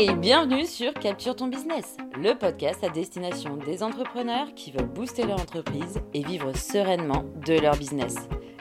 [0.00, 5.26] Hey, bienvenue sur Capture ton business, le podcast à destination des entrepreneurs qui veulent booster
[5.26, 8.14] leur entreprise et vivre sereinement de leur business.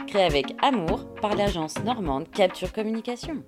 [0.08, 3.45] Créé avec amour par l'agence normande Capture Communication.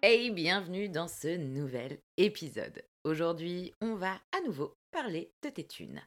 [0.00, 2.82] Hey, bienvenue dans ce nouvel épisode.
[3.04, 6.00] Aujourd'hui, on va à nouveau parler de tes thunes.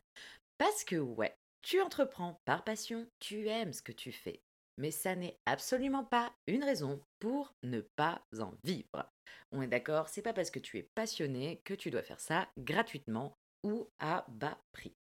[0.58, 4.42] Parce que ouais, tu entreprends par passion, tu aimes ce que tu fais,
[4.78, 9.12] mais ça n'est absolument pas une raison pour ne pas en vivre.
[9.52, 12.50] On est d'accord, c'est pas parce que tu es passionné que tu dois faire ça
[12.58, 14.96] gratuitement ou à bas prix.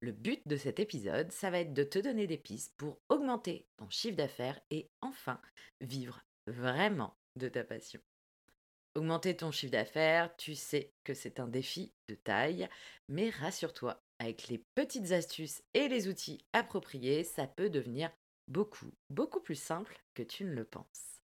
[0.00, 3.66] Le but de cet épisode, ça va être de te donner des pistes pour augmenter
[3.76, 5.40] ton chiffre d'affaires et enfin
[5.80, 8.00] vivre vraiment de ta passion.
[8.94, 12.68] Augmenter ton chiffre d'affaires, tu sais que c'est un défi de taille,
[13.08, 18.10] mais rassure-toi, avec les petites astuces et les outils appropriés, ça peut devenir
[18.50, 21.22] beaucoup, beaucoup plus simple que tu ne le penses.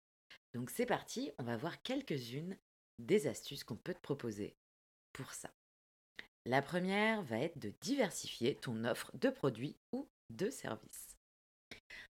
[0.54, 2.56] Donc c'est parti, on va voir quelques-unes
[2.98, 4.56] des astuces qu'on peut te proposer
[5.12, 5.50] pour ça.
[6.46, 11.16] La première va être de diversifier ton offre de produits ou de services.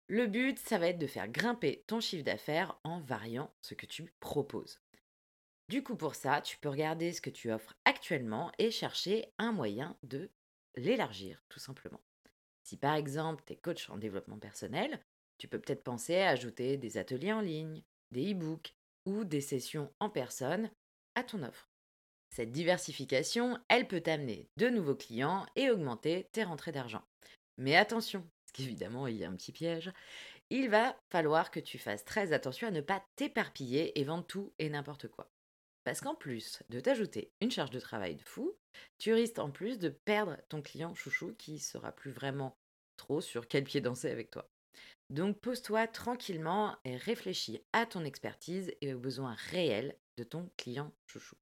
[0.07, 3.87] Le but, ça va être de faire grimper ton chiffre d'affaires en variant ce que
[3.87, 4.79] tu proposes.
[5.69, 9.51] Du coup, pour ça, tu peux regarder ce que tu offres actuellement et chercher un
[9.51, 10.29] moyen de
[10.75, 12.01] l'élargir, tout simplement.
[12.65, 14.99] Si par exemple, tu es coach en développement personnel,
[15.37, 18.73] tu peux peut-être penser à ajouter des ateliers en ligne, des e-books
[19.05, 20.71] ou des sessions en personne
[21.13, 21.69] à ton offre.
[22.31, 27.03] Cette diversification, elle peut t'amener de nouveaux clients et augmenter tes rentrées d'argent.
[27.57, 29.91] Mais attention, parce qu'évidemment, il y a un petit piège,
[30.49, 34.53] il va falloir que tu fasses très attention à ne pas t'éparpiller et vendre tout
[34.57, 35.29] et n'importe quoi.
[35.85, 38.57] Parce qu'en plus de t'ajouter une charge de travail de fou,
[38.97, 42.57] tu risques en plus de perdre ton client chouchou qui sera plus vraiment
[42.97, 44.49] trop sur quel pied danser avec toi.
[45.11, 50.91] Donc pose-toi tranquillement et réfléchis à ton expertise et aux besoins réels de ton client
[51.05, 51.35] chouchou.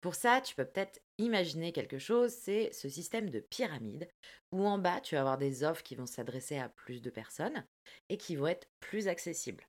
[0.00, 4.08] Pour ça, tu peux peut-être imaginer quelque chose, c'est ce système de pyramide
[4.52, 7.66] où en bas, tu vas avoir des offres qui vont s'adresser à plus de personnes
[8.08, 9.66] et qui vont être plus accessibles.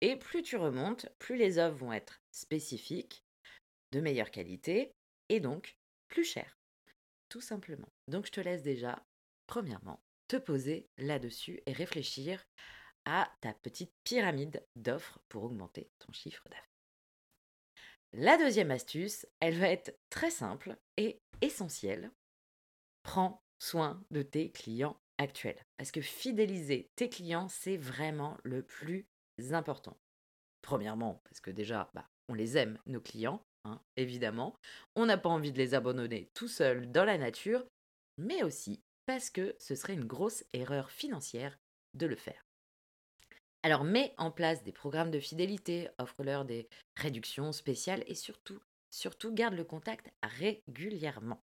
[0.00, 3.22] Et plus tu remontes, plus les offres vont être spécifiques,
[3.92, 4.94] de meilleure qualité
[5.28, 5.76] et donc
[6.08, 6.58] plus chères.
[7.28, 7.88] Tout simplement.
[8.08, 9.04] Donc je te laisse déjà,
[9.46, 12.44] premièrement, te poser là-dessus et réfléchir
[13.04, 16.66] à ta petite pyramide d'offres pour augmenter ton chiffre d'affaires.
[18.12, 22.10] La deuxième astuce, elle va être très simple et essentielle.
[23.02, 25.64] Prends soin de tes clients actuels.
[25.76, 29.06] Parce que fidéliser tes clients, c'est vraiment le plus
[29.52, 29.96] important.
[30.62, 34.54] Premièrement, parce que déjà, bah, on les aime, nos clients, hein, évidemment.
[34.96, 37.64] On n'a pas envie de les abandonner tout seuls dans la nature,
[38.18, 41.58] mais aussi parce que ce serait une grosse erreur financière
[41.94, 42.44] de le faire.
[43.62, 49.34] Alors mets en place des programmes de fidélité, offre-leur des réductions spéciales et surtout, surtout
[49.34, 51.42] garde le contact régulièrement.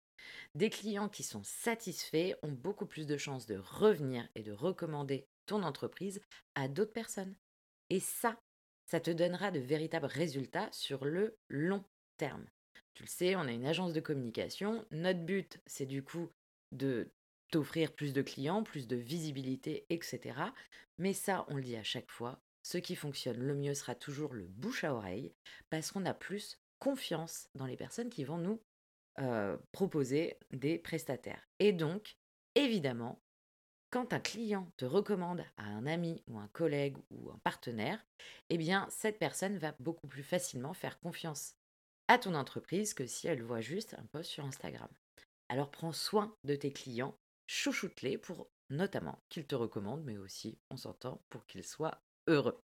[0.54, 5.26] Des clients qui sont satisfaits ont beaucoup plus de chances de revenir et de recommander
[5.46, 6.20] ton entreprise
[6.54, 7.34] à d'autres personnes.
[7.90, 8.40] Et ça,
[8.86, 11.84] ça te donnera de véritables résultats sur le long
[12.16, 12.46] terme.
[12.94, 14.84] Tu le sais, on a une agence de communication.
[14.90, 16.30] Notre but, c'est du coup
[16.72, 17.10] de
[17.50, 20.38] t'offrir plus de clients, plus de visibilité, etc.
[20.98, 24.34] Mais ça, on le dit à chaque fois, ce qui fonctionne le mieux sera toujours
[24.34, 25.32] le bouche à oreille,
[25.70, 28.60] parce qu'on a plus confiance dans les personnes qui vont nous
[29.18, 31.48] euh, proposer des prestataires.
[31.58, 32.16] Et donc,
[32.54, 33.20] évidemment,
[33.90, 38.04] quand un client te recommande à un ami ou un collègue ou un partenaire,
[38.48, 41.54] eh bien, cette personne va beaucoup plus facilement faire confiance
[42.08, 44.88] à ton entreprise que si elle voit juste un post sur Instagram.
[45.48, 50.76] Alors prends soin de tes clients chouchoute-les pour notamment qu'ils te recommandent, mais aussi, on
[50.76, 52.62] s'entend, pour qu'ils soient heureux.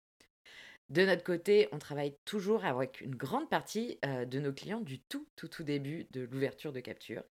[0.90, 5.00] De notre côté, on travaille toujours avec une grande partie euh, de nos clients du
[5.00, 7.22] tout, tout, tout début de l'ouverture de capture.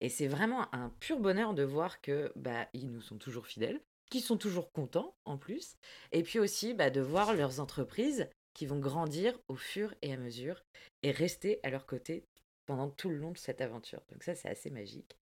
[0.00, 3.80] Et c'est vraiment un pur bonheur de voir que bah, ils nous sont toujours fidèles,
[4.10, 5.76] qu'ils sont toujours contents en plus,
[6.12, 10.16] et puis aussi bah, de voir leurs entreprises qui vont grandir au fur et à
[10.16, 10.62] mesure
[11.02, 12.24] et rester à leur côté
[12.66, 14.02] pendant tout le long de cette aventure.
[14.10, 15.16] Donc ça, c'est assez magique.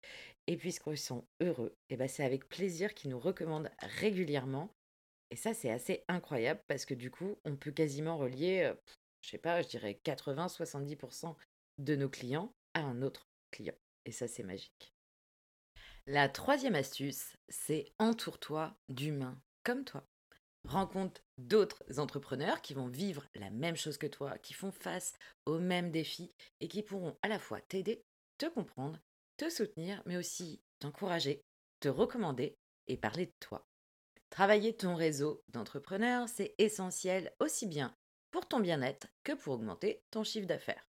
[0.46, 4.70] Et puisqu'ils sont heureux, et ben c'est avec plaisir qu'ils nous recommandent régulièrement.
[5.30, 8.72] Et ça, c'est assez incroyable parce que du coup, on peut quasiment relier,
[9.22, 11.34] je sais pas, je dirais 80-70%
[11.78, 13.74] de nos clients à un autre client.
[14.04, 14.92] Et ça, c'est magique.
[16.06, 20.06] La troisième astuce, c'est entoure-toi d'humains comme toi.
[20.68, 25.14] Rencontre d'autres entrepreneurs qui vont vivre la même chose que toi, qui font face
[25.44, 28.04] aux mêmes défis et qui pourront à la fois t'aider,
[28.38, 29.00] te comprendre
[29.36, 31.44] te soutenir, mais aussi t'encourager,
[31.80, 32.56] te recommander
[32.88, 33.66] et parler de toi.
[34.30, 37.96] Travailler ton réseau d'entrepreneurs, c'est essentiel aussi bien
[38.30, 40.86] pour ton bien-être que pour augmenter ton chiffre d'affaires.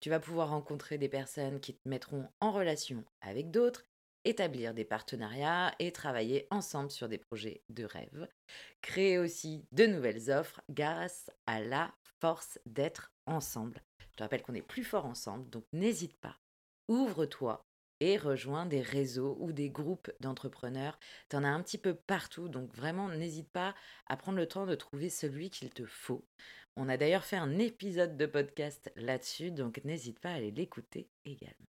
[0.00, 3.84] Tu vas pouvoir rencontrer des personnes qui te mettront en relation avec d'autres,
[4.24, 8.28] établir des partenariats et travailler ensemble sur des projets de rêve.
[8.82, 13.82] Créer aussi de nouvelles offres grâce à la force d'être ensemble.
[14.10, 16.38] Je te rappelle qu'on est plus fort ensemble, donc n'hésite pas.
[16.88, 17.63] Ouvre-toi
[18.00, 20.98] et rejoins des réseaux ou des groupes d'entrepreneurs.
[21.28, 23.74] Tu en as un petit peu partout, donc vraiment n'hésite pas
[24.06, 26.24] à prendre le temps de trouver celui qu'il te faut.
[26.76, 31.08] On a d'ailleurs fait un épisode de podcast là-dessus, donc n'hésite pas à aller l'écouter
[31.24, 31.66] également.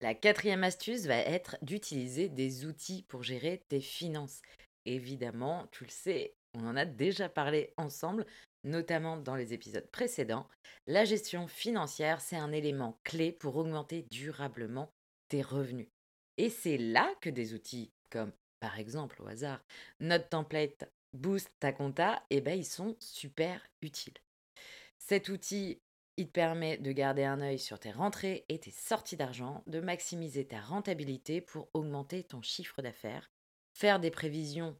[0.00, 4.42] La quatrième astuce va être d'utiliser des outils pour gérer tes finances.
[4.84, 8.24] Évidemment, tu le sais, on en a déjà parlé ensemble,
[8.68, 10.46] notamment dans les épisodes précédents.
[10.86, 14.92] La gestion financière, c'est un élément clé pour augmenter durablement
[15.28, 15.88] tes revenus.
[16.36, 19.62] Et c'est là que des outils comme, par exemple, au hasard,
[20.00, 24.18] notre template Boost ta compta, eh ben, ils sont super utiles.
[24.98, 25.80] Cet outil
[26.18, 29.78] il te permet de garder un œil sur tes rentrées et tes sorties d'argent, de
[29.78, 33.30] maximiser ta rentabilité pour augmenter ton chiffre d'affaires,
[33.72, 34.76] faire des prévisions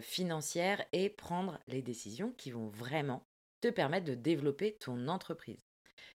[0.00, 3.22] financières et prendre les décisions qui vont vraiment
[3.60, 5.64] te permettre de développer ton entreprise.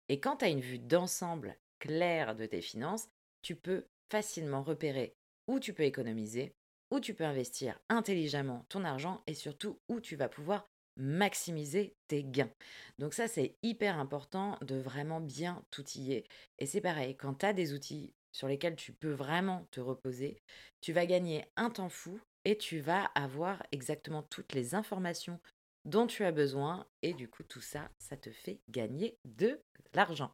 [0.09, 3.09] Et quand tu as une vue d'ensemble claire de tes finances,
[3.43, 5.15] tu peux facilement repérer
[5.47, 6.55] où tu peux économiser,
[6.91, 10.67] où tu peux investir intelligemment ton argent et surtout où tu vas pouvoir
[10.97, 12.51] maximiser tes gains.
[12.99, 16.27] Donc ça, c'est hyper important de vraiment bien t'outiller.
[16.59, 20.43] Et c'est pareil, quand tu as des outils sur lesquels tu peux vraiment te reposer,
[20.81, 25.41] tu vas gagner un temps fou et tu vas avoir exactement toutes les informations
[25.85, 26.87] dont tu as besoin.
[27.03, 29.61] Et du coup, tout ça, ça te fait gagner de
[29.95, 30.33] l'argent.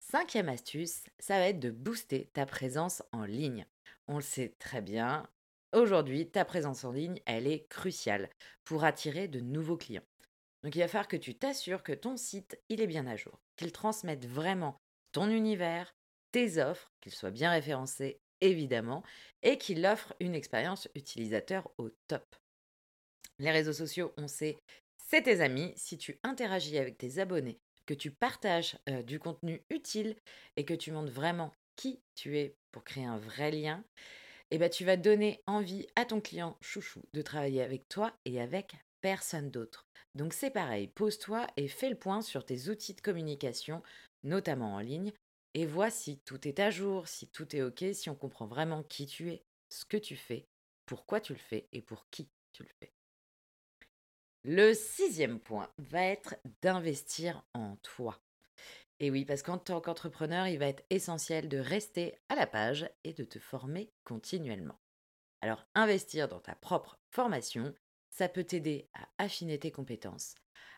[0.00, 3.66] Cinquième astuce, ça va être de booster ta présence en ligne.
[4.06, 5.26] On le sait très bien,
[5.74, 8.30] Aujourd'hui, ta présence en ligne, elle est cruciale
[8.62, 10.06] pour attirer de nouveaux clients.
[10.62, 13.40] Donc il va falloir que tu t'assures que ton site, il est bien à jour,
[13.56, 14.80] qu'il transmette vraiment
[15.10, 15.92] ton univers,
[16.30, 19.02] tes offres, qu'il soit bien référencé évidemment,
[19.42, 22.24] et qu'il offre une expérience utilisateur au top.
[23.38, 24.56] Les réseaux sociaux, on sait,
[25.10, 25.72] c'est tes amis.
[25.76, 30.16] Si tu interagis avec tes abonnés, que tu partages euh, du contenu utile
[30.56, 33.84] et que tu montres vraiment qui tu es pour créer un vrai lien,
[34.50, 38.40] eh ben, tu vas donner envie à ton client chouchou de travailler avec toi et
[38.40, 39.86] avec personne d'autre.
[40.14, 43.82] Donc c'est pareil, pose-toi et fais le point sur tes outils de communication,
[44.22, 45.12] notamment en ligne,
[45.54, 48.82] et vois si tout est à jour, si tout est OK, si on comprend vraiment
[48.82, 50.48] qui tu es, ce que tu fais,
[50.86, 52.92] pourquoi tu le fais et pour qui tu le fais.
[54.44, 58.20] Le sixième point va être d'investir en toi.
[59.00, 62.88] Et oui, parce qu'en tant qu'entrepreneur, il va être essentiel de rester à la page
[63.04, 64.78] et de te former continuellement.
[65.40, 67.74] Alors, investir dans ta propre formation,
[68.10, 70.34] ça peut t'aider à affiner tes compétences,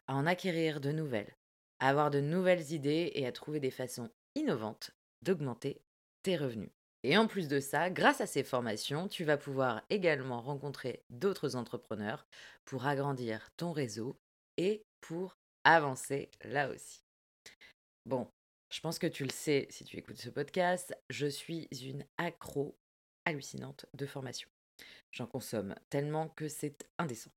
[0.06, 1.36] à en acquérir de nouvelles,
[1.78, 4.92] à avoir de nouvelles idées et à trouver des façons innovantes
[5.22, 5.80] d'augmenter
[6.22, 6.70] tes revenus.
[7.02, 11.56] Et en plus de ça, grâce à ces formations, tu vas pouvoir également rencontrer d'autres
[11.56, 12.26] entrepreneurs
[12.64, 14.16] pour agrandir ton réseau
[14.56, 17.02] et pour avancer là aussi.
[18.06, 18.28] Bon,
[18.72, 22.76] je pense que tu le sais si tu écoutes ce podcast, je suis une accro
[23.24, 24.48] hallucinante de formation.
[25.12, 27.30] J'en consomme tellement que c'est indécent.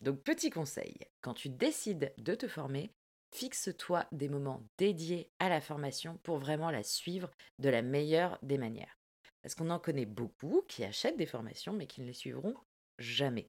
[0.00, 2.90] Donc petit conseil, quand tu décides de te former,
[3.34, 8.58] fixe-toi des moments dédiés à la formation pour vraiment la suivre de la meilleure des
[8.58, 8.96] manières.
[9.42, 12.54] Parce qu'on en connaît beaucoup qui achètent des formations mais qui ne les suivront
[12.98, 13.48] jamais.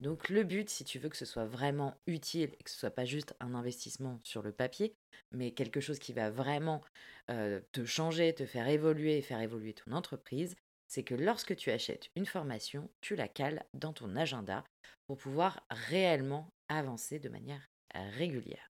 [0.00, 2.90] Donc le but, si tu veux que ce soit vraiment utile et que ce soit
[2.90, 4.94] pas juste un investissement sur le papier,
[5.30, 6.82] mais quelque chose qui va vraiment
[7.28, 10.56] te changer, te faire évoluer et faire évoluer ton entreprise,
[10.88, 14.64] c'est que lorsque tu achètes une formation, tu la cales dans ton agenda
[15.06, 18.69] pour pouvoir réellement avancer de manière régulière.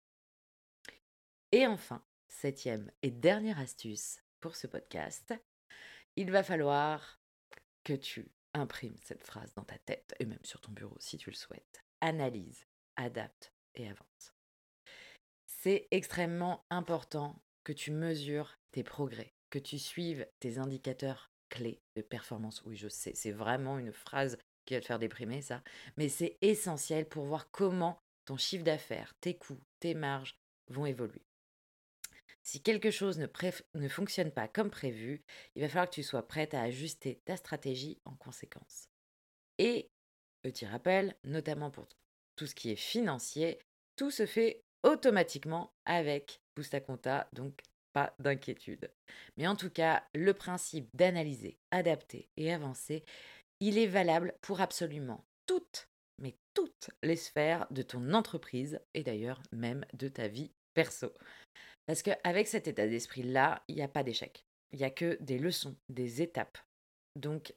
[1.51, 5.34] Et enfin, septième et dernière astuce pour ce podcast,
[6.15, 7.20] il va falloir
[7.84, 11.29] que tu Imprime cette phrase dans ta tête et même sur ton bureau si tu
[11.29, 11.84] le souhaites.
[12.01, 12.65] Analyse,
[12.96, 14.34] adapte et avance.
[15.46, 22.01] C'est extrêmement important que tu mesures tes progrès, que tu suives tes indicateurs clés de
[22.01, 22.63] performance.
[22.65, 25.63] Oui, je sais, c'est vraiment une phrase qui va te faire déprimer ça,
[25.98, 30.39] mais c'est essentiel pour voir comment ton chiffre d'affaires, tes coûts, tes marges
[30.70, 31.28] vont évoluer.
[32.43, 35.22] Si quelque chose ne, fonctionne pas comme prévu,
[35.55, 38.89] il va falloir que tu sois prête à ajuster ta stratégie en conséquence.
[39.58, 39.89] Et,
[40.41, 41.88] petit rappel, notamment pour
[42.36, 43.60] tout ce qui est financier,
[43.96, 47.60] tout se fait automatiquement avec Boosta Compta, donc
[47.93, 48.91] pas d'inquiétude.
[49.38, 53.03] Mais en tout cas, le principe d'analyser, adapter et avancer,
[53.60, 55.89] il est valable pour absolument toutes,
[56.22, 61.12] mais toutes les sphères de ton entreprise et d'ailleurs même de ta vie perso.
[61.89, 64.46] Parce qu'avec cet état d'esprit-là, il n'y a pas d'échec.
[64.72, 66.60] Il n'y a que des leçons, des étapes.
[67.15, 67.55] Donc,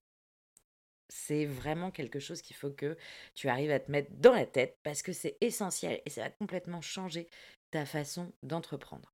[1.10, 2.96] c'est vraiment quelque chose qu'il faut que
[3.34, 6.30] tu arrives à te mettre dans la tête parce que c'est essentiel et ça va
[6.30, 7.28] complètement changer
[7.72, 9.12] ta façon d'entreprendre.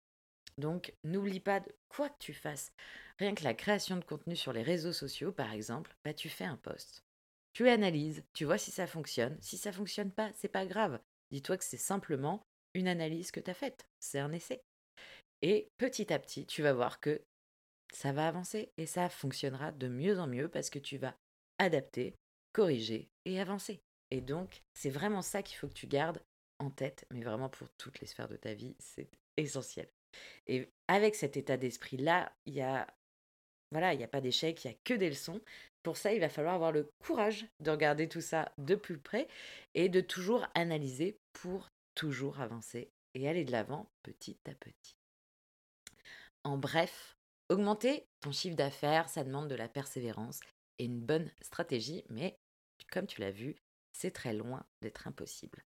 [0.56, 2.72] Donc, n'oublie pas de quoi que tu fasses.
[3.18, 6.44] Rien que la création de contenu sur les réseaux sociaux, par exemple, bah, tu fais
[6.44, 7.02] un post.
[7.54, 9.36] Tu analyses, tu vois si ça fonctionne.
[9.40, 11.00] Si ça fonctionne pas, c'est pas grave.
[11.32, 13.88] Dis-toi que c'est simplement une analyse que tu as faite.
[13.98, 14.62] C'est un essai.
[15.42, 17.22] Et petit à petit, tu vas voir que
[17.92, 21.16] ça va avancer et ça fonctionnera de mieux en mieux parce que tu vas
[21.58, 22.14] adapter,
[22.52, 23.80] corriger et avancer.
[24.10, 26.22] Et donc, c'est vraiment ça qu'il faut que tu gardes
[26.58, 29.88] en tête, mais vraiment pour toutes les sphères de ta vie, c'est essentiel.
[30.46, 32.86] Et avec cet état d'esprit-là, il y a
[33.70, 35.40] voilà, il n'y a pas d'échec, il n'y a que des leçons.
[35.82, 39.28] Pour ça, il va falloir avoir le courage de regarder tout ça de plus près
[39.74, 44.97] et de toujours analyser pour toujours avancer et aller de l'avant petit à petit.
[46.48, 47.18] En bref,
[47.50, 50.40] augmenter ton chiffre d'affaires, ça demande de la persévérance
[50.78, 52.38] et une bonne stratégie, mais
[52.90, 53.56] comme tu l'as vu,
[53.92, 55.62] c'est très loin d'être impossible.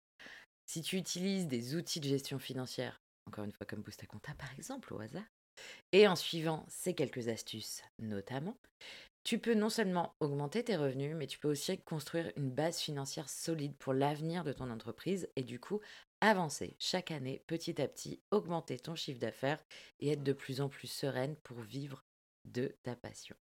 [0.66, 4.54] Si tu utilises des outils de gestion financière, encore une fois comme Boost Compta par
[4.54, 5.26] exemple, au hasard,
[5.92, 8.56] et en suivant ces quelques astuces notamment,
[9.26, 13.28] tu peux non seulement augmenter tes revenus, mais tu peux aussi construire une base financière
[13.28, 15.82] solide pour l'avenir de ton entreprise et du coup
[16.22, 19.64] avancer chaque année petit à petit, augmenter ton chiffre d'affaires
[20.00, 22.04] et être de plus en plus sereine pour vivre
[22.46, 23.36] de ta passion.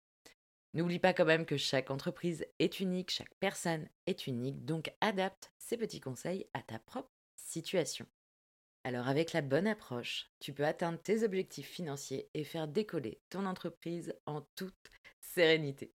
[0.74, 5.54] N'oublie pas quand même que chaque entreprise est unique, chaque personne est unique, donc adapte
[5.58, 8.06] ces petits conseils à ta propre situation.
[8.84, 13.46] Alors avec la bonne approche, tu peux atteindre tes objectifs financiers et faire décoller ton
[13.46, 14.76] entreprise en toute
[15.22, 15.92] sérénité.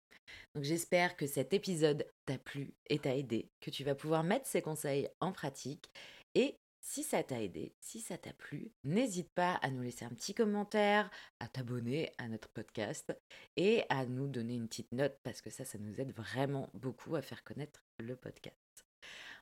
[0.56, 4.48] Donc j'espère que cet épisode t'a plu et t'a aidé, que tu vas pouvoir mettre
[4.48, 5.92] ces conseils en pratique
[6.36, 6.58] et
[6.90, 10.34] si ça t'a aidé, si ça t'a plu, n'hésite pas à nous laisser un petit
[10.34, 13.16] commentaire, à t'abonner à notre podcast
[13.58, 17.16] et à nous donner une petite note parce que ça, ça nous aide vraiment beaucoup
[17.16, 18.58] à faire connaître le podcast.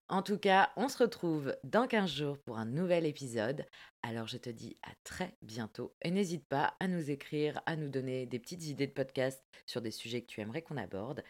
[0.10, 3.66] En tout cas, on se retrouve dans 15 jours pour un nouvel épisode.
[4.04, 7.88] Alors je te dis à très bientôt et n'hésite pas à nous écrire, à nous
[7.88, 11.24] donner des petites idées de podcast sur des sujets que tu aimerais qu'on aborde.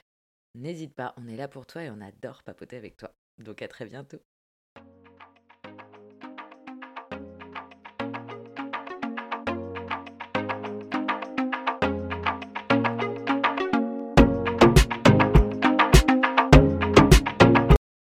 [0.55, 3.13] N'hésite pas, on est là pour toi et on adore papoter avec toi.
[3.37, 4.19] Donc à très bientôt.